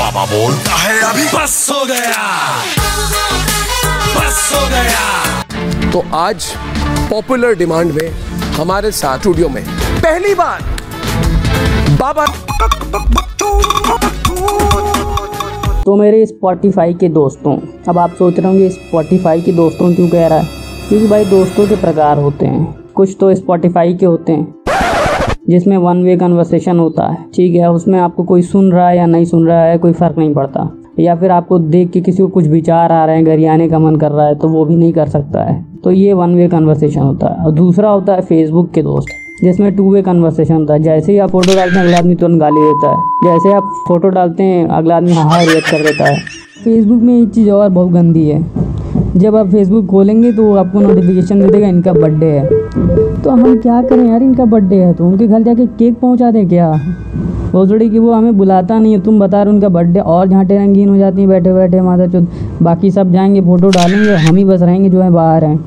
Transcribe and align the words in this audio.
बाबा 0.00 0.24
बोलता 0.26 0.72
है 0.72 1.00
अभी। 1.00 1.24
बस 1.24 1.68
हो 1.72 1.84
गया। 1.86 2.52
बस 4.16 4.50
हो 4.54 4.66
गया। 4.68 5.42
तो 5.92 6.02
आज 6.16 6.44
पॉपुलर 7.10 7.54
डिमांड 7.54 7.92
में 7.92 8.10
हमारे 8.56 8.90
साथ 8.90 9.18
स्टूडियो 9.18 9.48
में 9.48 9.64
पहली 10.00 10.34
बार 10.34 10.62
बाबा 12.00 12.26
तो 15.82 15.96
मेरे 15.96 16.26
स्पॉटिफाई 16.26 16.94
के 16.94 17.08
दोस्तों 17.08 17.56
अब 17.88 17.98
आप 17.98 18.14
सोच 18.14 18.38
रहे 18.38 18.46
होंगे 18.46 18.68
स्पॉटिफाई 18.70 19.40
के 19.40 19.52
दोस्तों 19.52 19.94
क्यों 19.94 20.08
कह 20.08 20.26
रहा 20.26 20.38
है? 20.38 20.48
क्योंकि 20.88 21.06
भाई 21.08 21.24
दोस्तों 21.24 21.66
के 21.68 21.76
प्रकार 21.76 22.18
होते 22.18 22.46
हैं। 22.46 22.64
कुछ 22.94 23.16
तो 23.20 23.34
स्पॉटिफाई 23.34 23.94
के 23.94 24.06
होते 24.06 24.32
हैं। 24.32 24.59
जिसमें 25.50 25.76
वन 25.76 26.02
वे 26.02 26.16
कन्वर्सेशन 26.16 26.78
होता 26.78 27.06
है, 27.06 27.16
ठीक 27.34 27.54
है? 27.54 27.70
उसमें 27.70 27.98
आपको 27.98 28.22
कोई 28.22 28.42
सुन 28.42 28.70
रहा 28.72 28.88
है 28.88 28.96
या 28.96 29.06
नहीं 29.06 29.24
सुन 29.24 29.46
रहा 29.46 29.62
है, 29.62 29.78
कोई 29.78 29.92
फ़र्क 29.92 30.18
नहीं 30.18 30.34
पड़ता। 30.34 30.70
या 30.98 31.14
फिर 31.14 31.30
आपको 31.30 31.58
देख 31.58 31.90
के 31.90 32.00
किसी 32.00 32.22
को 32.22 32.28
कुछ 32.28 32.46
विचार 32.46 32.92
आ 32.92 33.04
रहे 33.04 33.16
हैं 33.16 33.26
गरियाने 33.26 33.68
का 33.68 33.78
मन 33.78 33.96
कर 33.96 34.10
रहा 34.10 34.26
है 34.26 34.34
तो 34.34 34.48
वो 34.48 34.64
भी 34.64 34.76
नहीं 34.76 34.92
कर 34.92 35.06
सकता 35.06 35.42
है। 35.44 35.64
तो 35.84 35.90
ये 35.90 36.12
वन 36.12 36.34
वे 36.34 36.48
कन्वर्सेशन 36.48 37.00
होता 37.00 37.26
है। 37.26 37.44
और 37.46 37.52
दूसरा 37.52 37.90
होता 37.90 38.14
है 38.14 38.20
फेसबुक 38.20 38.70
के 38.70 38.82
दोस्त, 38.82 39.08
जिसमें 39.44 39.74
टू 39.76 39.92
वे 39.92 40.02
कन्वर्सेशन 40.02 40.54
होता 40.54 40.74
है। 40.74 40.82
जैसे 40.82 41.12
ही 41.12 41.18
आप 41.18 41.30
फ़ोटो 41.30 41.56
डालते 41.56 41.76
हैं, 41.76 41.84
अगला 41.84 41.98
आदमी 41.98 42.14
तुरंत 42.14 42.40
गाली 42.40 42.60
देता 42.60 42.90
है। 42.90 42.96
जैसे 43.24 43.52
आप 43.52 43.70
फ़ोटो 43.88 44.08
डालते 44.08 44.42
हैं, 44.42 44.68
अगला 44.68 44.96
आदमी 44.96 45.12
हाँ 45.12 45.24
हाँ 45.24 45.44
रिएक्ट 45.44 45.70
कर 45.70 45.78
देता 45.78 46.04
है। 46.04 46.18
फेसबुक 46.64 47.02
में 47.02 47.22
एक 47.22 47.28
चीज़ 47.28 47.50
और 47.50 47.68
बहुत 47.68 47.88
गंदी 47.88 48.28
है। 48.28 48.44
जब 49.16 49.36
आप 49.36 49.48
फेसबुक 49.48 49.86
खोलेंगे 49.86 50.32
तो 50.32 50.54
आपको 50.54 50.80
नोटिफिकेशन 50.80 51.40
दे 51.40 51.46
देगा, 51.46 51.66
इनका 51.66 51.92
बर्थडे 51.92 52.26
है। 52.26 52.59
तो 52.70 53.30
हम 53.30 53.56
क्या 53.60 53.80
करें 53.82 54.04
यार, 54.08 54.22
इनका 54.22 54.44
बर्थडे 54.44 54.76
है 54.76 54.92
तो 54.94 55.06
उनके 55.06 55.26
घर 55.26 55.42
जाके 55.42 55.66
केक 55.68 55.98
पहुँचा 56.00 56.30
दें 56.30 56.48
क्या? 56.48 56.70
भोसड़ी 57.52 57.88
कि 57.90 57.98
वो 57.98 58.12
हमें 58.12 58.36
बुलाता 58.38 58.78
नहीं 58.78 58.92
है, 58.92 59.00
तुम 59.00 59.18
बता 59.20 59.42
रहे 59.42 59.52
उनका 59.52 59.68
बर्थडे 59.68 60.00
और 60.00 60.28
झांटे 60.28 60.58
रंगीन 60.58 60.88
हो 60.88 60.96
जाती 60.96 61.20
हैं, 61.20 61.28
बैठे 61.28 61.52
बैठे 61.52 61.80
माता 61.80 62.06
चुत 62.06 62.28
बाकी 62.62 62.90
सब 62.90 63.12
जाएँगे 63.12 63.40
फ़ोटो 63.40 63.68
डालेंगे, 63.68 64.14
हम 64.16 64.36
ही 64.36 64.44
बस 64.44 64.62
रहेंगे 64.62 64.90
जो 64.90 65.00
है 65.00 65.10
बाहर 65.10 65.44
हैं। 65.44 65.58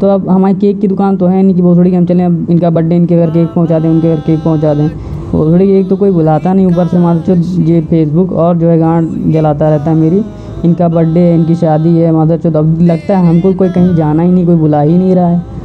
तो 0.00 0.08
अब 0.08 0.28
हमारी 0.28 0.54
केक 0.54 0.80
की 0.80 0.88
दुकान 0.88 1.16
तो 1.16 1.26
है 1.26 1.42
नहीं 1.42 1.54
कि 1.54 1.62
भोसड़ी 1.62 1.90
कि 1.90 1.96
हम 1.96 2.06
चलें, 2.06 2.24
अब 2.24 2.46
इनका 2.50 2.70
बर्थडे 2.70 2.96
इनके 2.96 3.16
घर 3.16 3.30
केक 3.30 3.48
पहुँचा 3.54 3.78
दें, 3.78 3.88
उनके 3.88 4.14
घर 4.14 4.20
केक 4.20 4.42
पहुँचा 4.44 4.72
दें। 4.74 4.88
भोसड़ी 5.32 5.70
एक 5.70 5.88
तो 5.88 5.96
कोई 5.96 6.10
बुलाता 6.10 6.52
नहीं 6.54 6.66
ऊपर 6.66 6.86
से 6.86 6.98
माता 6.98 7.20
चुत 7.26 7.68
ये 7.68 7.80
फेसबुक 7.80 8.32
और 8.32 8.56
जो 8.56 8.68
है 8.68 8.78
गांड 8.78 9.32
जलाता 9.32 9.68
रहता 9.68 9.90
है 9.90 9.96
मेरी। 9.96 10.22
इनका 10.64 10.88
बर्थडे 10.88 11.20
है, 11.20 11.34
इनकी 11.34 11.54
शादी 11.54 11.96
है, 11.96 12.12
माता 12.12 12.36
चुत 12.36 12.56
अब 12.56 12.78
लगता 12.82 13.18
है 13.18 13.26
हमको 13.26 13.52
कोई 13.54 13.68
कहीं 13.68 13.94
जाना 13.96 14.22
ही 14.22 14.32
नहीं, 14.32 14.46
कोई 14.46 14.56
बुला 14.56 14.80
ही 14.80 14.98
नहीं 14.98 15.14
रहा 15.14 15.28
है। 15.28 15.55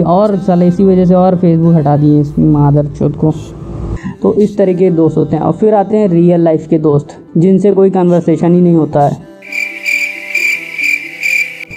और 0.00 0.36
साल 0.36 0.62
इसी 0.62 0.84
वजह 0.84 1.04
से 1.04 1.14
और 1.14 1.36
फेसबुक 1.36 1.74
हटा 1.74 1.96
दिए 1.96 2.20
इस 2.20 2.38
मादर 2.38 2.86
चौथ 2.86 3.10
को। 3.10 3.32
तो 4.22 4.34
इस 4.34 4.58
तरीके 4.58 4.78
के 4.78 4.90
दोस्त 4.90 5.16
होते 5.16 5.36
हैं। 5.36 5.42
और 5.42 5.52
फिर 5.52 5.74
आते 5.74 5.96
हैं 5.96 6.08
रियल 6.08 6.40
लाइफ 6.40 6.66
के 6.66 6.78
दोस्त, 6.78 7.08
जिनसे 7.36 7.72
कोई 7.72 7.90
कन्वर्सेशन 7.90 8.54
ही 8.54 8.60
नहीं 8.60 8.74
होता 8.74 9.00
है। 9.00 9.16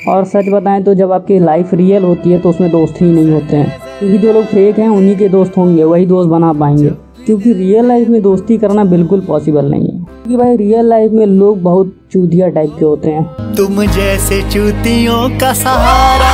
और 0.07 0.23
सच 0.23 0.45
बताएँ 0.53 0.83
तो 0.83 0.93
जब 0.93 1.11
आपकी 1.11 1.39
लाइफ 1.39 1.73
रियल 1.73 2.03
होती 2.03 2.31
है 2.31 2.39
तो 2.39 2.49
उसमें 2.49 2.71
दोस्त 2.71 3.01
ही 3.01 3.11
नहीं 3.11 3.31
होते 3.31 3.57
हैं। 3.57 3.77
क्योंकि 3.99 4.17
जो 4.17 4.33
लोग 4.33 4.43
फेक 4.43 4.79
हैं, 4.79 4.89
उन्हीं 4.89 5.15
के 5.15 5.29
दोस्त 5.29 5.57
होंगे, 5.57 5.83
वही 5.83 6.05
दोस्त 6.05 6.29
बना 6.29 6.53
पाएँगे। 6.53 6.91
क्योंकि 7.25 7.53
रियल 7.53 7.85
लाइफ 7.85 8.07
में 8.07 8.21
दोस्ती 8.21 8.57
करना 8.57 8.83
बिल्कुल 8.83 9.19
पॉसिबल 9.19 9.65
नहीं 9.65 9.83
है। 9.83 9.99
क्योंकि 9.99 10.37
भाई 10.37 10.57
रियल 10.57 10.85
लाइफ 10.85 11.11
में 11.11 11.25
लोग 11.25 11.61
बहुत 11.61 11.93
चूतिया 12.11 12.49
टाइप 12.49 12.71
के 12.79 12.85
होते 12.85 13.09
हैं। 13.09 13.23
तुम 13.55 13.85
जैसे 13.85 14.41
चूतियों 14.41 15.29
का 15.29 15.53
सहारा 15.53 16.28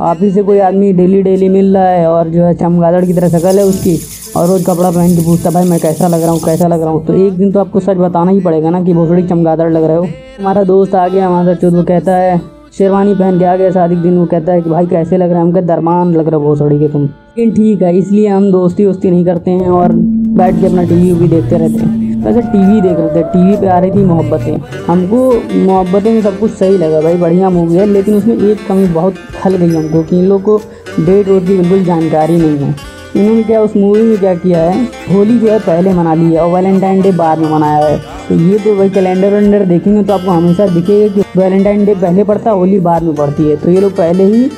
आप 0.00 0.18
ही 0.20 0.30
से 0.30 0.42
कोई 0.42 0.58
आदमी 0.58 0.92
डेली 0.92 1.22
डेली 1.22 1.48
मिल 1.48 1.76
रहा 1.76 1.88
है 1.88 2.06
और 2.06 2.28
जो 2.28 2.42
है 2.42 2.54
चमगादड़ 2.54 3.04
की 3.04 3.12
तरह 3.12 3.28
शक्ल 3.28 3.58
है 3.58 3.64
उसकी 3.64 3.98
और 4.36 4.46
रोज़ 4.48 4.66
कपड़ा 4.66 4.90
पहन 4.90 5.16
के 5.16 5.24
पूछता 5.24 5.50
भाई, 5.50 5.68
मैं 5.68 5.80
कैसा 5.80 6.08
लग 6.08 6.22
रहा 6.22 6.30
हूँ, 6.30 6.40
कैसा 6.40 6.66
लग 6.66 6.80
रहा 6.80 6.90
हूँ? 6.90 7.06
तो 7.06 7.14
एक 7.14 7.32
दिन 7.32 7.52
तो 7.52 7.60
आपको 7.60 7.80
सच 7.80 7.96
बताना 7.96 8.30
ही 8.30 8.40
पड़ेगा 8.40 8.70
ना 8.70 8.82
कि 8.82 8.92
भोसड़ी 8.92 9.22
चमगादड़ 9.22 9.72
लग 9.72 9.84
रहे 9.84 9.96
हो। 9.96 10.02
हमारा 10.40 10.64
दोस्त 10.64 10.94
आ 10.94 11.08
गया, 11.08 11.26
हमारा 11.26 11.54
चौथ 11.54 11.72
वो 11.72 11.82
कहता 11.82 12.16
है, 12.16 12.40
शेरवानी 12.78 13.14
पहन 13.14 13.38
के 13.38 13.44
आ 13.44 13.56
गया 13.56 13.70
शादी 13.70 13.96
दिन, 13.96 14.18
वो 14.18 14.26
कहता 14.26 14.52
है 14.52 14.62
कि, 14.62 14.70
भाई, 14.70 14.86
कैसे 14.86 15.16
लग 15.16 15.30
रहा 15.30 15.38
है? 15.38 15.44
हमका 15.44 15.60
दरमान 15.60 16.14
लग 16.14 16.28
रहे 16.28 16.40
हो 16.40 16.40
भोसड़ी 16.40 16.78
के 16.78 16.88
तुम। 16.88 17.02
लेकिन 17.02 17.50
ठीक 17.50 17.82
है, 17.82 17.98
इसलिए 17.98 18.28
हम 18.28 18.50
दोस्ती 18.52 18.86
वोस्ती 18.86 19.10
नहीं 19.10 19.24
करते 19.24 19.50
हैं 19.50 19.68
और 19.68 19.92
बैठ 19.92 20.60
के 20.60 20.66
अपना 20.66 20.82
टी 20.82 21.12
वी 21.12 21.28
देखते 21.28 21.58
रहते 21.58 21.78
हैं। 21.78 22.07
वैसे 22.18 22.40
टीवी 22.42 22.80
देख 22.80 22.98
रहे 22.98 23.08
थे, 23.08 23.22
टीवी 23.24 23.56
पे 23.56 23.66
आ 23.66 23.78
रही 23.78 23.90
थी 23.90 24.04
मोहब्बतें। 24.04 24.84
हमको 24.86 25.18
मोहब्बतें 25.56 26.12
में 26.12 26.20
सब 26.22 26.38
कुछ 26.38 26.50
सही 26.52 26.76
लगा 26.78 27.00
भाई, 27.00 27.14
बढ़िया 27.16 27.50
मूवी 27.50 27.76
है, 27.76 27.86
लेकिन 27.86 28.14
उसमें 28.14 28.36
एक 28.36 28.66
कमी 28.68 28.86
बहुत 28.88 29.14
खल 29.36 29.56
गई 29.56 29.74
हमको 29.74 30.02
कि 30.02 30.18
इन 30.18 30.24
लोग 30.24 30.42
को 30.42 30.60
डेट 31.00 31.28
वोट 31.28 31.46
की 31.46 31.56
बिल्कुल 31.56 31.84
जानकारी 31.84 32.36
नहीं 32.36 32.58
है। 32.58 32.74
इन्होंने 33.16 33.42
क्या 33.42 33.60
उस 33.62 33.76
मूवी 33.76 34.02
में 34.02 34.18
क्या 34.18 34.34
किया 34.36 34.62
है, 34.62 34.84
होली 35.12 35.38
जो 35.38 35.50
है 35.50 35.58
पहले 35.60 35.92
मना 35.94 36.14
ली 36.14 36.32
है 36.32 36.40
और 36.40 36.52
वैलेंटाइन 36.52 37.02
डे 37.02 37.12
बाद 37.14 37.38
में 37.38 37.50
मनाया 37.50 37.86
है। 37.86 37.98
तो 38.28 38.34
ये 38.36 38.58
तो 38.58 38.74
भाई 38.76 38.90
कैलेंडर 38.90 39.34
वैलेंडर 39.34 39.64
देखेंगे 39.66 40.02
तो 40.02 40.12
आपको 40.12 40.30
हमेशा 40.30 40.66
दिखेगा 40.68 41.14
कि 41.14 41.40
वैलेंटाइन 41.40 41.84
डे 41.84 41.94
पहले 41.94 42.24
पड़ता 42.24 42.50
है, 42.50 42.56
होली 42.56 42.80
बाद 42.80 43.02
में 43.02 43.14
पड़ती 43.14 43.48
है। 43.48 43.56
तो 43.56 43.70
ये 43.70 43.80
लोग 43.80 43.96
पहले 43.96 44.24
ही 44.26 44.48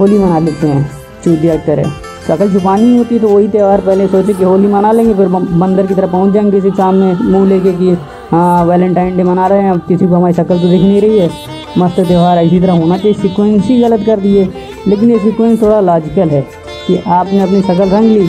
होली 0.00 0.18
मना 0.18 0.38
लेते 0.38 0.66
हैं, 0.66 0.90
चूतिया 1.24 1.56
की 1.56 1.66
शकल 2.30 2.52
छुपानी 2.52 2.96
होती 2.96 3.14
है 3.14 3.20
तो 3.20 3.28
वही 3.28 3.46
त्यौहार 3.48 3.80
पहले 3.80 4.06
सोचे 4.08 4.32
कि 4.32 4.44
होली 4.44 4.66
मना 4.68 4.90
लेंगे, 4.92 5.14
फिर 5.14 5.28
बंदर 5.28 5.86
की 5.86 5.94
तरह 5.94 6.06
पहुँच 6.06 6.32
जाएँगे 6.34 6.60
किसी 6.60 6.76
सामने 6.76 7.12
मुँह 7.22 7.48
लेके 7.48 7.72
कि 7.72 7.96
हाँ 8.30 8.64
वैलेंटाइन 8.64 9.16
डे 9.16 9.22
मना 9.22 9.46
रहे 9.46 9.62
हैं, 9.62 9.70
अब 9.70 9.80
किसी 9.88 10.06
को 10.06 10.14
हमारी 10.14 10.34
शक्ल 10.34 10.58
तो 10.58 10.68
दिख 10.68 10.82
नहीं 10.82 11.00
रही 11.00 11.18
है। 11.18 11.30
मस्त 11.78 12.00
त्यौहार 12.00 12.38
इसी 12.38 12.60
तरह 12.60 12.72
होना 12.72 12.96
चाहिए। 12.98 13.14
सिक्वेंस 13.14 13.66
ही 13.66 13.80
गलत 13.80 14.04
कर 14.06 14.20
दिए। 14.20 14.48
लेकिन 14.88 15.10
ये 15.10 15.18
सिक्वेंस 15.18 15.62
थोड़ा 15.62 15.80
लॉजिकल 15.80 16.28
है 16.28 16.40
कि 16.86 16.96
आपने 17.08 17.40
अपनी 17.40 17.62
शक्ल 17.62 17.88
रंग 17.88 18.10
ली 18.12 18.28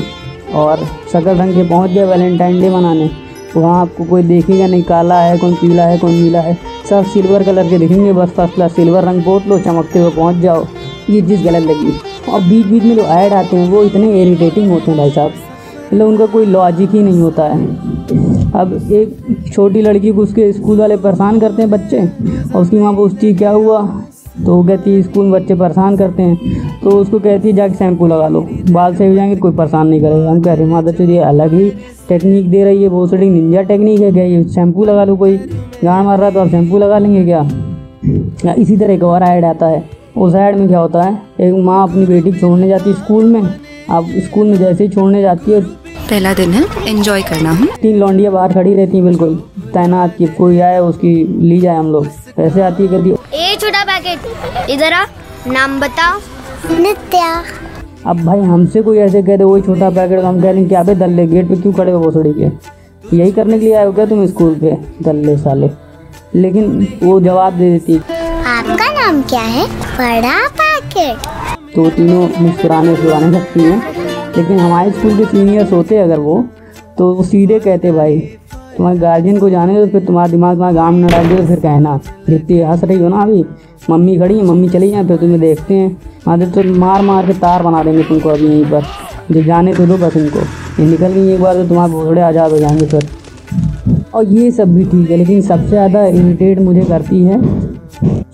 और 0.56 0.86
शक्ल 1.14 1.30
रंग 1.32 1.54
के 1.56 1.70
पहुँच 1.70 1.92
गए 1.92 2.04
वैलेंटाइन 2.06 2.62
डे 2.62 2.70
मनाने। 2.70 3.10
वहाँ 3.56 3.82
आपको 3.82 4.04
कोई 4.04 4.24
देखेगा 4.24 4.68
नहीं, 4.68 4.84
काला 4.84 5.20
है 5.20 5.38
कौन 5.38 5.54
पीला 5.54 5.84
है, 5.84 5.98
कौन 5.98 6.12
नीला 6.12 6.42
है। 6.42 6.58
सब 6.90 7.06
सिल्वर 7.06 7.44
कलर 7.44 7.70
के 7.70 7.78
दिखेंगे, 7.78 8.14
बस 8.14 8.30
फ़र्स्ट 8.30 8.56
क्लास 8.56 8.76
सिल्वर 8.76 9.04
रंग 9.04 9.24
पोत 9.24 9.48
लो, 9.48 9.60
चमकते 9.60 10.00
हुए 10.00 10.12
पहुँच 10.12 10.36
जाओ। 10.36 10.66
ये 11.10 11.22
चीज़ 11.22 11.44
गलत 11.44 11.64
लगी। 11.64 11.94
और 12.32 12.42
बीच 12.42 12.66
बीच 12.66 12.84
में 12.84 12.96
जो 12.96 13.02
ऐड 13.02 13.34
आते 13.34 13.58
हैं, 13.58 13.70
वो 13.70 13.84
इतने 13.84 14.22
इरिटेटिंग 14.22 14.70
होते 14.72 14.92
हैं 14.92 14.98
भाई 14.98 15.10
साहब। 15.10 15.32
मतलब 15.94 16.08
उनका 16.08 16.26
कोई 16.26 16.46
लॉजिक 16.46 16.90
ही 16.90 17.02
नहीं 17.04 17.22
होता 17.22 17.44
है। 17.44 17.66
अब 18.54 18.92
एक 18.92 19.52
छोटी 19.54 19.82
लड़की 19.82 20.12
को 20.12 20.22
उसके 20.22 20.52
स्कूल 20.54 20.80
वाले 20.80 20.98
परेशान 20.98 21.40
करते 21.40 21.62
हैं 21.62 21.72
बच्चे, 21.72 22.02
और 22.56 22.62
उसकी 22.62 22.80
माँ 22.80 22.94
पूछती 22.94 23.34
क्या 23.34 23.52
हुआ? 23.52 23.82
तो 24.46 24.56
वो 24.56 24.64
कहती 24.64 24.94
है, 24.94 25.02
स्कूल 25.02 25.26
में 25.26 25.32
बच्चे 25.34 25.56
परेशान 25.56 25.98
करते 25.98 26.24
हैं। 26.24 26.80
तो 26.84 26.90
उसको 26.92 27.20
कहती 27.20 27.50
है, 27.50 27.56
जाके 27.56 27.74
शैम्पू 27.74 28.08
लगा 28.08 28.28
लो। 28.28 28.42
बाल 28.72 28.96
से 28.96 29.08
हो 29.08 29.16
जाएँगे, 29.16 29.36
कोई 29.36 29.52
परेशान 29.52 29.88
नहीं 29.88 30.02
करेगा। 30.02 30.30
हम 30.32 30.42
कह 30.42 30.54
रहे 30.54 30.66
माता 30.66 31.04
ये 31.04 31.18
अलग 31.20 31.54
ही 31.54 31.70
टेक्निक 32.10 32.50
दे 32.50 32.64
रही 32.64 32.84
है, 32.84 32.90
बहुत 32.90 33.10
सारी 33.10 33.30
निंजा 33.30 33.62
टेक्निक 33.62 34.00
है 34.02 34.12
क्या? 34.12 34.24
ये 34.24 34.44
शैम्पू 34.44 34.86
लगा 34.86 35.04
लो 35.04 35.16
कोई। 35.16 35.38
गाड़ 35.84 36.04
मार 36.04 36.18
रहा 36.18 36.28
है 36.28 36.34
तो 36.34 36.40
आप 36.40 36.48
शैम्पू 36.48 36.78
लगा 36.78 36.98
लेंगे 36.98 37.24
क्या? 37.26 38.54
इसी 38.54 38.78
तरह 38.78 38.94
एक 38.94 39.04
और 39.04 39.24
ऐड 39.24 39.46
आता 39.46 39.68
है। 39.68 39.84
उस 40.18 40.36
ऐड 40.36 40.56
में 40.56 40.68
क्या 40.68 40.80
होता 40.80 41.02
है? 41.04 41.22
एक 41.40 41.54
माँ 41.66 41.82
अपनी 41.84 42.06
बेटी 42.06 42.32
छोड़ने 42.40 42.68
जाती 42.68 42.90
है 42.90 42.96
स्कूल 42.96 43.26
में। 43.26 43.42
अब 43.90 44.08
स्कूल 44.26 44.48
में 44.48 44.58
जैसे 44.58 44.84
ही 44.84 44.90
छोड़ने 44.90 45.22
जाती 45.22 45.52
है 45.52 45.62
पहला 46.10 46.34
दिन 46.34 46.52
है 46.52 46.64
एंजॉय 46.90 47.22
करना 47.22 47.52
हूँ। 47.52 47.68
तीन 47.82 47.98
लौंडियाँ 48.00 48.34
बाहर 48.34 48.54
खड़ी 48.54 48.74
रहती 48.74 48.98
हैं 48.98 49.06
बिल्कुल। 49.06 49.36
तैनात 49.74 50.16
की 50.18 50.26
कोई 50.38 50.60
आए 50.60 50.80
उसकी 50.80 51.14
ली 51.42 51.60
जाए 51.62 51.78
हम 51.78 51.92
लोग। 51.92 52.08
ऐसे 52.40 52.62
आती 52.62 52.84
है 52.84 52.90
कहती 52.90 53.10
ए 53.38 53.56
छोटा 53.56 53.84
पैकेट 53.84 54.70
इधर 54.70 54.94
आ। 54.94 55.04
नाम 55.48 55.80
बताओ। 55.80 56.20
नित्या। 56.82 57.44
अब 58.06 58.24
भाई 58.26 58.40
हमसे 58.40 58.82
कोई 58.82 58.98
ऐसे 58.98 59.22
कह 59.24 59.38
दे 59.38 59.44
वही 59.44 59.62
छोटा 59.62 59.90
पैकेट 59.90 60.20
हम 60.20 60.42
कह 60.42 60.52
रहे 60.52 60.66
क्या 60.66 60.84
पे 60.84 60.96
दल्ले 60.96 61.28
गेट 61.28 61.48
पे 61.50 61.56
क्यों 61.56 61.74
खड़े 61.74 61.92
हो 61.92 62.00
भोसड़ी 62.00 62.34
के? 62.34 62.50
यही 63.18 63.32
करने 63.32 63.60
के 63.60 63.66
लिए 63.66 63.76
आए 63.76 63.86
हो 63.86 63.92
क्या 63.92 64.06
तुम 64.06 64.26
स्कूल 64.26 64.56
पे 64.56 64.78
दल्ले 65.04 65.38
साले? 65.38 65.70
लेकिन 66.36 66.88
वो 67.04 67.20
जवाब 67.22 67.54
दे 67.54 67.72
देती 67.72 68.00
आपका 68.62 68.88
नाम 68.94 69.22
क्या 69.22 69.42
है? 69.44 69.66
बड़ा 69.98 70.34
पैकेट। 70.58 71.74
तो 71.76 71.90
तीनों 71.92 72.28
मुस्कुराने 72.40 72.96
सुराने 72.96 73.32
सकती 73.34 73.60
हैं, 73.62 73.78
लेकिन 74.36 74.60
हमारे 74.60 74.92
स्कूल 74.92 75.16
के 75.18 75.26
सीनियर्स 75.26 75.72
होते 75.74 75.98
अगर 76.00 76.20
वो 76.20 76.36
तो 76.98 77.14
वो 77.16 77.24
सीधे 77.24 77.60
कहते 77.60 77.92
भाई, 77.92 78.18
तुम्हारे 78.78 79.00
गार्जियन 79.00 79.40
को 79.40 79.50
जाने 79.50 79.76
दो, 79.76 79.88
फिर 79.88 80.06
तुम्हारा 80.06 80.32
दिमाग 80.32 80.56
तुम्हारा 80.56 80.76
गाँव 80.76 80.96
न 80.96 81.08
डाल 81.08 81.28
दो 81.30 81.38
तो 81.38 81.46
फिर 81.48 81.60
कहना। 81.60 82.00
जितनी 82.30 82.60
हंस 82.62 82.84
रही 82.84 83.00
हो 83.00 83.10
ना 83.10 83.22
अभी, 83.22 83.44
मम्मी 83.90 84.18
खड़ी 84.18 84.38
है, 84.38 84.44
मम्मी 84.46 84.70
चली 84.70 84.92
जाए, 84.92 85.08
फिर 85.08 85.18
तुम्हें 85.18 85.40
देखते 85.40 85.74
हैं। 85.74 85.98
आधे 86.28 86.46
तो 86.52 86.64
मार 86.76 87.02
मार 87.02 87.28
के 87.28 87.34
तार 87.40 87.64
बना 87.64 87.84
देंगे 87.84 88.04
तुमको 88.04 88.30
अभी 88.30 88.46
यहीं 88.46 88.66
पर 88.72 88.86
जो 89.32 89.44
जाने 89.44 89.74
तो 89.74 89.86
दो 89.86 89.98
बस 89.98 90.18
इनको 90.18 90.40
ये 90.80 90.86
निकल 90.86 91.08
गई 91.08 91.34
एक 91.34 91.42
बार 91.42 91.56
तो 91.56 91.68
तुम्हारे 91.68 91.92
घोड़े 91.94 92.22
आज़ाद 92.22 92.52
हो 92.52 92.58
जाएँगे 92.58 92.86
फिर। 92.88 93.10
और 94.14 94.24
ये 94.26 94.50
सब 94.52 94.76
भी 94.76 94.86
ठीक 94.86 95.10
है, 95.10 95.18
लेकिन 95.18 95.42
सबसे 95.42 95.70
ज़्यादा 95.70 96.06
इरीटेट 96.06 96.60
मुझे 96.60 96.86
करती 96.86 97.24
है 97.24 97.42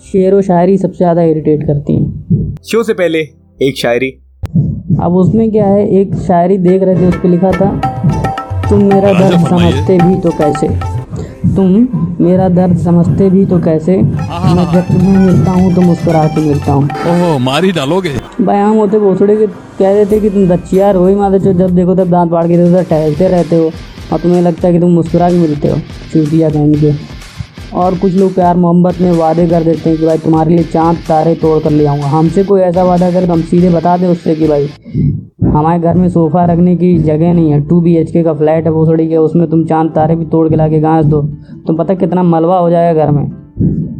शेर 0.02 0.34
व 0.34 0.40
शायरी 0.42 0.76
सबसे 0.78 0.98
ज़्यादा 0.98 1.22
इरिटेट 1.24 1.66
करती 1.66 1.94
हैं। 1.94 2.54
शो 2.64 2.82
से 2.82 2.94
पहले 2.94 3.18
एक 3.60 3.78
शायरी। 3.78 4.10
अब 5.02 5.14
उसमें 5.16 5.50
क्या 5.50 5.66
है 5.66 5.88
एक 6.00 6.14
शायरी 6.26 6.58
देख 6.58 6.82
रहे 6.82 6.94
थे 6.96 7.06
उस 7.06 7.16
पर 7.16 7.28
लिखा 7.28 7.50
था 7.52 7.70
तुम 8.68 8.82
मेरा 8.84 9.12
दर्द 9.12 9.46
समझते 9.48 9.98
भी 9.98 10.14
तो 10.20 10.30
कैसे? 10.38 10.68
तुम 11.56 12.16
मेरा 12.20 12.48
दर्द 12.50 12.78
समझते 12.78 13.28
भी 13.30 13.44
तो 13.46 13.58
कैसे? 13.60 13.96
मैं 13.96 14.64
जब 14.72 14.88
तुम्हें 14.88 15.18
मिलता 15.18 15.50
हूँ 15.50 15.74
तो 15.74 15.80
मुस्कुरा 15.80 16.24
के 16.26 16.40
मिलता 16.40 16.72
हूँ। 16.72 16.84
ओहो 16.84 17.38
मारी 17.40 17.72
डालोगे? 17.72 18.10
भाई 18.40 18.58
हम 18.58 18.76
होते 18.76 18.98
भोसड़े 18.98 19.36
के 19.36 19.46
कह 19.46 19.94
देते 19.94 20.20
कि 20.20 20.30
तुम 20.30 20.48
दच्चियार 20.48 20.96
हो 20.96 21.06
ही 21.06 21.14
माते 21.14 21.38
जो 21.38 21.52
जब 21.54 21.74
देखो 21.76 21.94
तब 21.94 22.10
दांत 22.10 22.30
पाड़ 22.30 22.46
के 22.46 22.54
इधर 22.54 22.64
उधर 22.64 22.84
टहलते 22.84 23.28
रहते 23.28 23.56
हो 23.56 23.70
और 24.12 24.18
तुम्हें 24.20 24.42
लगता 24.42 24.66
है 24.68 24.72
कि 24.74 24.80
तुम 24.80 24.90
मुस्कुरा 24.92 25.30
के 25.30 25.38
मिलते 25.38 25.68
हो। 25.68 25.78
चूतिया 26.12 26.50
कहेंगे 26.50 26.80
के 26.80 26.92
और 27.74 27.94
कुछ 27.98 28.14
लोग 28.14 28.34
प्यार 28.34 28.56
मोहब्बत 28.56 29.00
में 29.00 29.12
वादे 29.12 29.46
कर 29.46 29.62
देते 29.62 29.90
हैं 29.90 29.98
कि 29.98 30.06
भाई 30.06 30.18
तुम्हारे 30.18 30.50
लिए 30.50 30.64
चाँद, 30.64 30.96
तारे 31.08 31.34
तोड़ 31.34 31.58
कर 31.62 31.70
ले 31.70 31.86
आऊँगा। 31.86 32.06
हमसे 32.06 32.44
कोई 32.44 32.60
ऐसा 32.60 32.84
वादा 32.84 33.10
करे 33.10 33.26
तो 33.26 33.32
हम 33.32 33.42
सीधे 33.42 33.70
बता 33.70 33.96
दें 33.96 34.06
उससे 34.08 34.34
कि 34.34 34.48
भाई, 34.48 34.68
हमारे 35.48 35.80
घर 35.80 35.94
में 35.94 36.08
सोफ़ा 36.08 36.44
रखने 36.44 36.76
की 36.76 36.96
जगह 36.98 37.32
नहीं 37.34 37.50
है, 37.50 37.60
टू 37.60 37.80
बी 37.80 37.96
एच 37.96 38.10
के 38.10 38.22
का 38.22 38.32
फ्लैट 38.34 38.64
है, 38.64 38.70
वो 38.70 38.86
थोड़ी 38.86 39.08
के 39.08 39.16
उसमें 39.16 39.48
तुम 39.50 39.64
चाँद, 39.64 39.90
तारे 39.90 40.16
भी 40.16 40.24
तोड़ 40.24 40.48
के 40.48 40.56
ला 40.56 40.68
के 40.68 40.80
घास 40.80 41.04
दो। 41.04 41.22
तुम 41.66 41.76
पता 41.76 41.94
कितना 41.94 42.22
मलबा 42.22 42.58
हो 42.58 42.70
जाएगा 42.70 43.06
घर 43.06 43.12
में? 43.12 43.30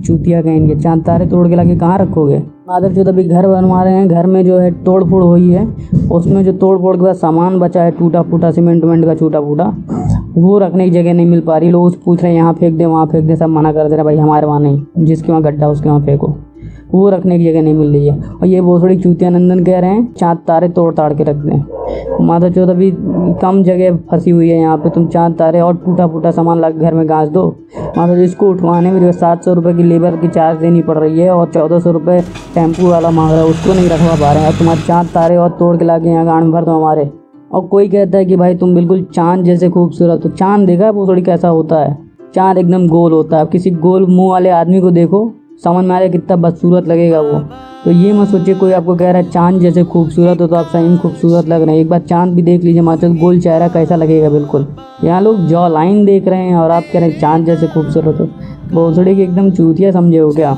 चूतिया 0.04 0.42
कहेंगे, 0.42 0.76
चाँद, 0.76 1.04
तारे 1.04 1.26
तोड़ 1.26 1.48
के 1.48 1.56
लाके 1.56 1.76
कहाँ 1.76 1.98
रखोगे? 1.98 2.38
माधव 2.68 2.88
जो 2.88 3.04
अभी 3.04 3.24
घर 3.24 3.46
बनवा 3.46 3.82
रहे 3.82 3.94
हैं, 3.94 4.08
घर 4.08 4.26
में 4.26 4.44
जो 4.44 4.58
है 4.58 4.70
तोड़ 4.84 5.04
फोड़ 5.04 5.22
हुई 5.24 5.50
है, 5.50 5.66
उसमें 6.12 6.44
जो 6.44 6.52
तोड़ 6.52 6.78
फोड़ 6.78 6.96
के 6.96 7.02
बाद 7.02 7.14
सामान 7.14 7.58
बचा 7.58 7.82
है 7.82 7.90
टूटा 7.90 8.22
फूटा 8.22 8.50
सीमेंट 8.50 8.84
वेमेंट 8.84 9.04
का 9.04 9.14
टूटा 9.14 9.40
फूटा 9.40 9.64
वो 10.38 10.58
रखने 10.58 10.84
की 10.84 10.90
जगह 10.90 11.14
नहीं 11.14 11.26
मिल 11.26 11.40
पा 11.40 11.56
रही। 11.58 11.70
लोग 11.70 12.02
पूछ 12.04 12.22
रहे 12.22 12.32
हैं, 12.32 12.38
यहाँ 12.38 12.52
फेंक 12.54 12.76
दे, 12.78 12.84
वहाँ 12.86 13.06
फेंक 13.06 13.24
दे, 13.26 13.36
सब 13.36 13.48
मना 13.48 13.72
कर 13.72 13.88
दे 13.88 13.94
रहे 13.94 14.04
भाई 14.04 14.16
हमारे 14.16 14.46
वहाँ 14.46 14.60
नहीं, 14.60 14.84
जिसके 14.98 15.32
वहाँ 15.32 15.42
गड्ढा, 15.42 15.68
उसके 15.68 15.88
वहाँ 15.88 16.00
फेंको। 16.00 16.36
वो 16.92 17.08
रखने 17.10 17.38
की 17.38 17.44
जगह 17.44 17.62
नहीं 17.62 17.74
मिल 17.74 17.92
रही 17.92 18.08
है। 18.08 18.18
और 18.20 18.46
ये 18.46 18.60
भोसड़ी 18.60 18.96
चूतिया 18.96 19.30
नंदन 19.30 19.64
कह 19.64 19.78
रहे 19.78 19.90
हैं 19.90 20.12
चाँद 20.12 20.38
तारे 20.46 20.68
तोड़ 20.68 20.92
ताड़ 20.94 21.12
के 21.14 21.24
रख 21.24 21.36
दें। 21.36 22.24
माता 22.26 22.48
चौथ, 22.48 22.68
अभी 22.68 22.90
कम 23.42 23.62
जगह 23.62 23.96
फंसी 24.10 24.30
हुई 24.30 24.48
है 24.48 24.58
यहाँ 24.58 24.76
पे, 24.78 24.90
तुम 24.90 25.06
चाँद 25.06 25.34
तारे 25.34 25.60
और 25.60 25.76
टूटा 25.76 26.06
फूटा 26.06 26.30
सामान 26.30 26.60
ला 26.60 26.70
घर 26.70 26.94
में 26.94 27.06
घास 27.06 27.28
दो। 27.28 27.46
माता 27.96 28.20
इसको 28.22 28.48
उठवाने 28.50 28.90
में 28.92 29.00
जो 29.00 29.12
सात 29.12 29.44
सौ 29.44 29.54
रुपये 29.54 29.74
की 29.74 29.82
लेबर 29.82 30.16
की 30.16 30.28
चार्ज 30.28 30.58
देनी 30.60 30.82
पड़ 30.82 30.98
रही 30.98 31.20
है 31.20 31.30
और 31.30 31.50
चौदह 31.52 31.78
सौ 31.78 31.90
रुपये 31.90 32.20
टेंपू 32.54 32.90
वाला 32.90 33.10
मांग 33.10 33.30
रहा 33.30 33.40
है, 33.40 33.46
उसको 33.46 33.74
नहीं 33.74 33.88
रखवा 33.88 34.16
पा 34.16 34.32
रहे 34.32 34.42
हैं। 34.42 34.52
और 34.52 34.58
तुम्हारे 34.58 34.80
चाँद 34.80 35.08
तारे 35.14 35.36
और 35.36 35.56
तोड़ 35.58 35.76
के 35.76 35.84
ला 35.84 35.98
के 35.98 36.08
यहाँ 36.08 36.26
गाड़ 36.26 36.44
भर 36.44 36.64
दो 36.64 36.78
हमारे। 36.78 37.10
और 37.50 37.66
कोई 37.66 37.88
कहता 37.88 38.18
है 38.18 38.24
कि 38.24 38.36
भाई 38.36 38.54
तुम 38.54 38.74
बिल्कुल 38.74 39.02
चाँद 39.14 39.44
जैसे 39.44 39.68
खूबसूरत 39.70 40.24
हो। 40.24 40.30
चाँद 40.30 40.66
देखा 40.66 40.84
है 40.84 40.92
भोसड़ी 40.92 41.22
कैसा 41.22 41.48
होता 41.48 41.80
है? 41.80 41.96
चाँद 42.34 42.58
एकदम 42.58 42.86
गोल 42.88 43.12
होता 43.12 43.38
है। 43.38 43.46
किसी 43.46 43.70
गोल 43.70 44.06
मुँह 44.06 44.30
वाले 44.30 44.50
आदमी 44.50 44.80
को 44.80 44.90
देखो, 44.90 45.30
समझ 45.64 45.84
में 45.84 45.90
आ 45.90 45.98
रहा 45.98 46.06
है 46.06 46.08
कितना 46.08 46.36
बदसूरत 46.36 46.88
लगेगा 46.88 47.20
वो। 47.20 47.40
तो 47.84 47.90
ये 47.90 48.12
मत 48.12 48.28
सोचिए, 48.28 48.54
कोई 48.54 48.72
आपको 48.72 48.94
कह 48.96 49.10
रहा 49.10 49.22
है 49.22 49.30
चाँद 49.30 49.60
जैसे 49.60 49.84
खूबसूरत 49.84 50.40
हो 50.40 50.46
तो 50.46 50.56
आप 50.56 50.66
सही 50.66 50.96
खूबसूरत 50.98 51.48
लग 51.48 51.62
रहे 51.62 51.74
हैं। 51.74 51.82
एक 51.82 51.88
बार 51.88 52.00
चाँद 52.00 52.34
भी 52.34 52.42
देख 52.42 52.64
लीजिए 52.64 52.82
माचल 52.82 53.16
गोल 53.18 53.40
चेहरा 53.40 53.68
कैसा 53.68 53.96
लगेगा 53.96 54.30
बिल्कुल। 54.30 54.66
यहाँ 55.04 55.20
लोग 55.20 55.46
जॉ 55.46 55.66
लाइन 55.68 56.04
देख 56.04 56.28
रहे 56.28 56.46
हैं 56.46 56.56
और 56.56 56.70
आप 56.70 56.84
कह 56.92 56.98
रहे 57.00 57.10
हैं 57.10 57.20
चाँद 57.20 57.46
जैसे 57.46 57.66
खूबसूरत 57.66 58.20
हो। 58.20 58.26
भोसड़ी 58.72 59.14
की 59.16 59.22
एकदम 59.22 59.50
चूतिया 59.50 59.90
समझे 59.90 60.18
हो 60.18 60.30
क्या? 60.30 60.56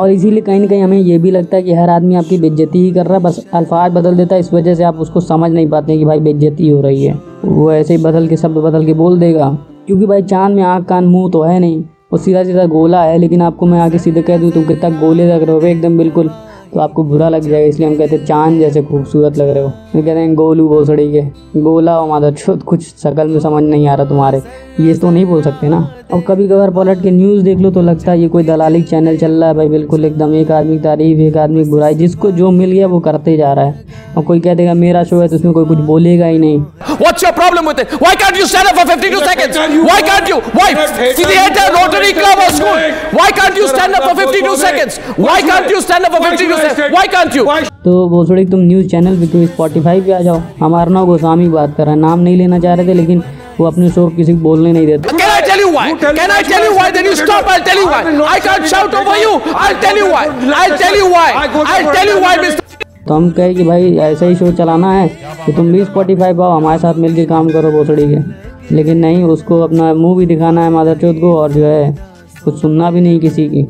और 0.00 0.10
इसीलिए 0.10 0.40
कहीं 0.40 0.60
ना 0.60 0.66
कहीं 0.66 0.82
हमें 0.82 0.98
ये 0.98 1.18
भी 1.18 1.30
लगता 1.30 1.56
है 1.56 1.62
कि 1.62 1.74
हर 1.74 1.90
आदमी 1.90 2.14
आपकी 2.14 2.38
बेज्जती 2.38 2.78
ही 2.78 2.92
कर 2.92 3.06
रहा 3.06 3.14
है। 3.14 3.20
बस 3.20 3.46
अल्फाज 3.54 3.92
बदल 3.92 4.16
देता 4.16 4.34
है, 4.34 4.40
इस 4.40 4.54
वजह 4.54 4.74
से 4.74 4.84
आप 4.84 4.96
उसको 4.96 5.20
समझ 5.20 5.50
नहीं 5.50 5.68
पाते 5.68 5.98
कि 5.98 6.04
भाई 6.04 6.20
बेज्जती 6.20 6.68
हो 6.68 6.80
रही 6.80 7.04
है। 7.04 7.18
वो 7.44 7.72
ऐसे 7.72 7.96
ही 7.96 8.02
बदल 8.02 8.28
के, 8.28 8.36
शब्द 8.36 8.58
बदल 8.58 8.86
के 8.86 8.92
बोल 8.92 9.18
देगा। 9.20 9.58
क्योंकि 9.86 10.06
भाई 10.06 10.22
चाँद 10.22 10.54
में 10.54 10.62
आँख, 10.62 10.84
कान, 10.84 11.04
मुँह 11.04 11.30
तो 11.30 11.42
है 11.42 11.60
नहीं। 11.60 11.80
वो 12.12 12.16
सीधा 12.16 12.44
सीधा 12.44 12.66
गोला 12.66 13.02
है, 13.02 13.18
लेकिन 13.18 13.42
आपको 13.42 13.66
मैं 13.66 13.80
आके 13.80 13.98
सीधे 13.98 14.22
कह 14.22 14.38
दूँ 14.38 14.50
तुम 14.50 14.64
कितना 14.64 14.90
गोले 14.90 15.32
लग 15.32 15.42
रहे 15.42 15.56
हो 15.56 15.62
एकदम 15.62 15.98
बिल्कुल। 15.98 16.30
तो 16.74 16.80
आपको 16.80 17.04
बुरा 17.04 17.28
लग 17.28 17.40
जाएगा, 17.40 17.66
इसलिए 17.66 17.88
हम 17.88 17.96
कहते 17.96 18.16
हैं, 18.16 18.26
चाँद 18.26 18.58
जैसे 18.58 18.82
खूबसूरत 18.82 19.38
लग 19.38 19.48
रहे 19.48 19.64
हो। 19.64 19.70
फिर 19.92 20.04
कहते 20.04 20.20
हैं, 20.20 20.34
गोलू 20.34 20.68
भोसड़ी 20.68 21.12
के। 21.12 21.22
गोला 21.60 21.94
हो 21.94 22.06
माता 22.06 22.30
छुत 22.30 22.62
कुछ 22.62 22.82
शकल 22.82 23.28
में 23.28 23.40
समझ 23.40 23.62
नहीं 23.62 23.88
आ 23.88 23.94
रहा 23.94 24.06
तुम्हारे। 24.06 24.42
ये 24.80 24.94
तो 24.94 25.10
नहीं 25.10 25.26
बोल 25.26 25.42
सकते 25.42 25.68
ना। 25.68 25.94
और 26.14 26.20
कभी 26.20 26.48
कभार 26.48 26.70
पलट 26.70 27.02
के 27.02 27.10
न्यूज़ 27.10 27.44
देख 27.44 27.58
लो 27.58 27.70
तो 27.70 27.82
लगता 27.82 28.12
है 28.12 28.20
ये 28.20 28.28
कोई 28.28 28.44
दलाली 28.44 28.82
चैनल 28.82 29.16
चल 29.16 29.30
रहा 29.30 29.48
है 29.48 29.54
भाई, 29.54 29.68
बिल्कुल 29.68 30.04
एकदम 30.04 30.34
एक 30.34 30.50
आदमी 30.50 30.76
की 30.76 30.82
तारीफ़, 30.82 31.18
एक 31.18 31.36
आदमी 31.36 31.64
की 31.64 31.70
बुराई। 31.70 31.94
जिसको 31.94 32.30
जो 32.30 32.50
मिल 32.50 32.70
गया 32.70 32.86
वो 32.86 33.00
करते 33.00 33.36
जा 33.36 33.52
रहा 33.52 33.64
है। 33.64 33.84
और 34.16 34.22
कोई 34.22 34.40
कह 34.40 34.54
देगा, 34.54 34.74
मेरा 34.74 35.04
शो 35.04 35.20
है 35.20 35.28
तो 35.28 35.36
उसमें 35.36 35.54
कोई 35.54 35.64
कुछ 35.64 35.78
बोलेगा 35.78 36.26
ही 36.26 36.38
नहीं। 36.38 36.64
What's 36.99 37.21
your 37.21 37.31
problem 37.31 37.65
with 37.65 37.79
it? 37.79 37.89
Why 38.01 38.15
can't 38.15 38.35
you 38.35 38.45
stand 38.45 38.67
up 38.67 38.75
for 38.75 38.85
52 38.85 39.19
seconds? 39.23 39.57
Why 39.57 40.01
can't 40.01 40.27
you? 40.27 40.41
Why? 40.51 40.73
See 41.15 41.23
the 41.23 41.37
entire 41.47 41.71
Rotary 41.71 42.11
Club 42.11 42.37
or 42.37 42.51
school. 42.51 42.75
Why 43.15 43.31
can't 43.31 43.55
you 43.55 43.67
stand 43.69 43.95
up 43.95 44.03
for 44.03 44.15
52 44.15 44.57
seconds? 44.57 44.97
Why 45.15 45.39
can't 45.41 45.69
you 45.69 45.81
stand 45.81 46.03
up 46.03 46.11
for 46.11 46.21
52 46.21 46.57
seconds? 46.57 46.93
Why 46.93 47.07
can't 47.07 47.33
you? 47.33 47.45
तो 47.85 47.93
भोसड़ी 48.09 48.45
तुम 48.51 48.59
news 48.67 48.87
channel 48.91 49.19
पे 49.19 49.27
तो 49.31 49.45
Spotify 49.53 50.01
पे 50.01 50.11
आ 50.11 50.19
जाओ 50.27 50.41
हमारा 50.59 50.91
नाम 50.91 51.05
गोस्वामी 51.05 51.47
बात 51.55 51.75
कर 51.77 51.83
रहा 51.85 51.93
है 51.93 51.99
नाम 52.01 52.19
नहीं 52.27 52.37
लेना 52.37 52.59
चाह 52.59 52.73
रहे 52.75 52.87
थे 52.87 52.93
लेकिन 52.99 53.23
वो 53.59 53.65
अपने 53.67 53.89
शो 53.97 54.07
किसी 54.17 54.33
को 54.33 54.39
बोलने 54.47 54.71
नहीं 54.73 54.87
देते 54.87 55.09
Can 55.21 55.31
I 55.35 55.41
tell 55.49 55.59
you 55.65 55.69
why? 55.75 55.87
Can 56.19 56.31
I 56.37 56.41
tell 56.51 56.65
you 56.67 56.73
why? 56.79 56.89
Then 56.97 57.05
you 57.11 57.15
stop. 57.23 57.47
I'll 57.55 57.63
tell 57.69 57.83
you 57.83 57.87
why. 57.93 58.01
I 58.35 58.39
can't 58.47 58.67
shout 58.75 58.93
over 59.01 59.17
you. 59.23 59.33
I'll 59.65 59.79
tell 59.87 60.03
you 60.03 60.09
why. 60.15 60.25
I'll 60.63 60.77
tell 60.85 60.97
you 61.03 61.09
why. 61.17 61.27
I'll 61.45 61.91
tell 61.99 62.13
you 62.13 62.19
why, 62.27 62.37
Mr. 62.45 62.65
तो 63.10 63.14
हम 63.14 63.30
कहे 63.30 63.54
कि 63.54 63.64
भाई 63.64 63.94
ऐसा 63.98 64.26
ही 64.26 64.34
show 64.36 64.50
चलाना 64.52 64.90
है 64.92 65.06
तो 65.46 65.52
तुम 65.52 65.70
भी 65.72 65.84
स्पॉटीफाई 65.84 66.34
पाओ 66.34 66.50
हमारे 66.50 66.78
साथ 66.78 66.94
मिलके 66.94 67.24
काम 67.26 67.48
करो 67.48 67.70
भोसड़ी 67.72 68.06
के। 68.08 68.74
लेकिन 68.74 68.98
नहीं 68.98 69.24
उसको 69.24 69.60
अपना 69.60 69.92
मुँह 69.94 70.16
भी 70.18 70.26
दिखाना 70.26 70.64
है 70.64 70.70
माधर 70.70 70.98
चौथ 70.98 71.14
को 71.20 71.34
और 71.36 71.52
जो 71.52 71.64
है 71.64 71.96
कुछ 72.44 72.60
सुनना 72.60 72.90
भी 72.90 73.00
नहीं 73.00 73.18
किसी 73.20 73.48
की. 73.48 73.62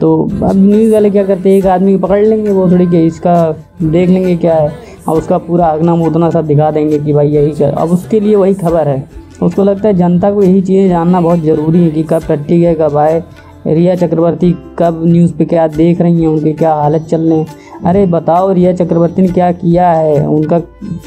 तो 0.00 0.22
अब 0.42 0.56
न्यूज़ 0.56 0.92
वाले 0.92 1.10
क्या 1.10 1.24
करते 1.24 1.50
हैं? 1.50 1.56
एक 1.58 1.66
आदमी 1.66 1.98
को 1.98 2.06
पकड़ 2.06 2.20
लेंगे 2.20 2.50
वो 2.50 2.70
थोड़ी 2.70 2.86
के 2.86 3.04
इसका 3.06 3.34
देख 3.82 4.08
लेंगे 4.08 4.36
क्या 4.36 4.54
है। 4.54 4.72
और 5.08 5.18
उसका 5.18 5.38
पूरा 5.40 5.66
अगना 5.66 5.94
मुदना 5.96 6.30
सब 6.30 6.46
दिखा 6.46 6.70
देंगे 6.70 6.98
कि 6.98 7.12
भाई 7.12 7.28
यही 7.28 7.50
कर। 7.52 7.74
अब 7.74 7.92
उसके 7.92 8.20
लिए 8.20 8.36
वही 8.36 8.54
खबर 8.54 8.88
है। 8.88 9.04
उसको 9.42 9.64
लगता 9.64 9.88
है 9.88 9.94
जनता 9.94 10.30
को 10.30 10.42
यही 10.42 10.60
चीज़ें 10.60 10.88
जानना 10.88 11.20
बहुत 11.20 11.40
ज़रूरी 11.40 11.82
है 11.84 11.90
कि 11.90 12.02
कब 12.02 12.22
टट्टी 12.28 12.62
है 12.62 12.74
कब 12.74 12.96
आए। 12.96 13.22
रिया 13.66 13.94
चक्रवर्ती 13.94 14.52
कब 14.78 15.02
न्यूज़ 15.06 15.32
पे 15.32 15.44
क्या 15.44 15.66
देख 15.68 16.00
रही 16.00 16.20
हैं? 16.20 16.28
उनके 16.28 16.52
क्या 16.52 16.74
हालत 16.74 17.02
चल 17.02 17.20
रहे 17.20 17.38
हैं? 17.38 17.46
अरे 17.84 18.06
बताओ, 18.06 18.52
रिया 18.52 18.72
चक्रवर्ती 18.72 19.22
ने 19.22 19.28
क्या 19.28 19.52
किया 19.52 19.92
है? 19.92 20.26
उनका 20.26 20.58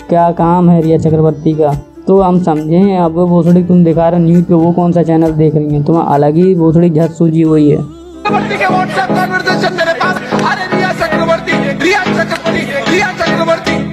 क्या 0.10 0.32
काम 0.32 0.70
है 0.70 0.82
रिया 0.82 0.98
चक्रवर्ती 0.98 1.54
का? 1.54 1.82
तो 2.08 2.22
हम 2.22 2.44
समझें 2.44 2.98
अब 2.98 3.12
भोसड़ी 3.12 3.64
तुम 3.64 3.84
दिखा 3.84 4.10
रहे 4.10 4.20
हो 4.20 4.26
न्यूज़ 4.26 4.46
पे, 4.46 4.54
वो 4.54 4.72
कौन 4.72 4.92
सा 4.92 5.04
चैनल 5.04 5.32
देख 5.32 5.56
रही 5.56 5.74
हैं? 5.74 5.84
तुम्हें 5.84 6.04
अलग 6.04 6.36
ही 6.36 6.56
भोसड़ी 6.56 6.90
झट 6.90 7.10
सूझी 7.10 7.42
हुई 7.42 7.70
है। 7.70 7.98
चक्रवर्ती। 13.18 13.87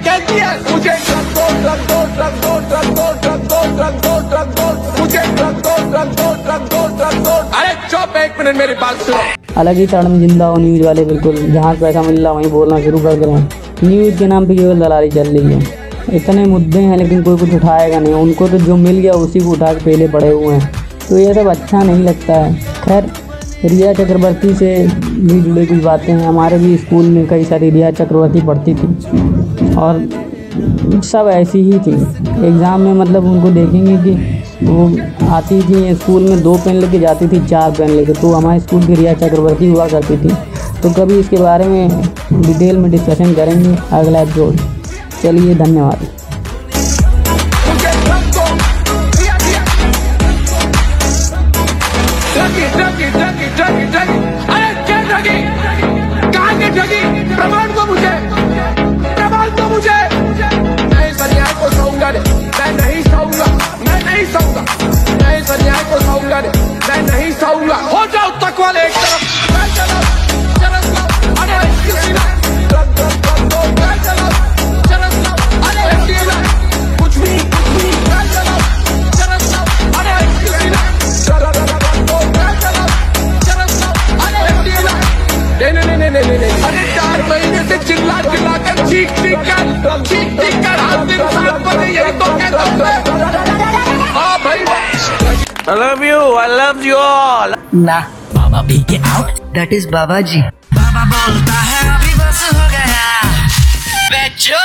मिनट 8.45 8.57
मेरी 8.57 8.73
बात 8.73 8.95
सुनो। 8.95 9.17
अलग 9.57 9.75
ही 9.75 9.85
ताड़ 9.87 10.03
में 10.05 10.19
ज़िंदा 10.19 10.45
हो 10.45 10.57
न्यूज़ 10.57 10.81
वाले 10.83 11.03
बिल्कुल 11.05 11.35
जहाँ 11.53 11.73
पैसा 11.75 12.01
मिल 12.01 12.19
रहा 12.23 12.31
वहीं 12.31 12.49
बोलना 12.51 12.79
शुरू 12.81 12.99
कर 12.99 13.17
रहे 13.17 13.87
न्यूज़ 13.87 14.17
के 14.19 14.27
नाम 14.27 14.45
पे 14.47 14.55
केवल 14.55 14.79
दलाली 14.79 15.09
चल 15.11 15.27
रही 15.27 15.53
है। 15.53 16.15
इतने 16.15 16.45
मुद्दे 16.45 16.79
हैं, 16.79 16.97
लेकिन 16.97 17.23
कोई 17.23 17.37
कुछ 17.37 17.53
उठाएगा 17.53 17.99
नहीं। 17.99 18.13
उनको 18.13 18.47
तो 18.47 18.57
जो 18.57 18.75
मिल 18.75 18.99
गया, 18.99 19.13
उसी 19.13 19.39
को 19.39 19.51
उठा 19.51 19.73
के 19.73 19.85
पहले 19.85 20.07
पड़े 20.07 20.29
हुए 20.29 20.53
हैं। 20.55 20.71
तो 21.09 21.17
ये 21.17 21.33
सब 21.33 21.47
अच्छा 21.47 21.81
नहीं 21.83 22.03
लगता 22.03 22.33
है। 22.33 22.53
खैर, 22.83 23.09
रिया 23.65 23.93
चक्रवर्ती 23.93 24.53
से 24.53 24.75
भी 25.09 25.41
जुड़ी 25.41 25.65
कुछ 25.65 25.83
बातें 25.83 26.13
हैं। 26.13 26.27
हमारे 26.27 26.57
भी 26.57 26.75
स्कूल 26.77 27.05
में 27.05 27.25
कई 27.27 27.43
सारी 27.45 27.69
रिया 27.69 27.91
चक्रवर्ती 27.93 28.41
पढ़ती 28.41 28.75
थी। 28.75 29.75
और 29.75 30.07
सब 31.03 31.27
ऐसी 31.31 31.61
ही 31.61 31.79
थी। 31.79 31.93
एग्ज़ाम 32.47 32.81
में 32.81 32.93
मतलब 32.95 33.25
उनको 33.25 33.49
देखेंगे 33.51 33.97
कि 33.97 34.65
वो 34.65 34.85
आती 35.27 35.61
थी 35.61 35.93
स्कूल 35.95 36.23
में 36.23 36.41
दो 36.43 36.55
पेन 36.55 36.75
लेके 36.75 36.99
जाती 36.99 37.27
थी, 37.27 37.45
चार 37.47 37.71
पेन 37.71 37.89
लेके। 37.89 38.13
तो 38.13 38.31
हमारे 38.33 38.59
स्कूल 38.59 38.85
की 38.87 38.95
रिया 38.95 39.13
चक्रवर्ती 39.15 39.67
हुआ 39.67 39.87
करती 39.87 40.17
थी। 40.17 40.35
तो 40.81 40.91
कभी 40.93 41.19
इसके 41.19 41.37
बारे 41.37 41.67
में 41.67 42.01
डिटेल 42.33 42.77
में 42.77 42.89
डिस्कशन 42.91 43.33
करेंगे 43.33 43.77
अगला 43.91 44.21
एपिसोड 44.21 44.57
चलिए, 45.21 45.55
धन्यवाद। 45.55 46.07
I 95.67 95.73
love 95.73 96.01
you. 96.03 96.19
I 96.37 96.47
love 96.47 96.83
you 96.85 96.95
all. 96.97 97.51
ना 97.75 97.99
बाबा 98.35 98.61
पी 98.67 98.77
के 98.89 98.97
out 99.11 99.39
that 99.53 99.73
is 99.73 99.87
Baba 99.95 100.19
ji 100.31 100.41
Baba 100.75 101.03
बोलता 101.13 101.53
है 101.69 101.79
अभी 101.95 102.13
बस 102.19 102.41
हो 102.53 102.67
गया 102.73 103.05
बेचो 104.11 104.59